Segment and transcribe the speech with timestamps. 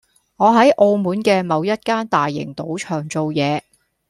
[0.37, 3.61] 我喺澳門嘅某一間大型賭場做嘢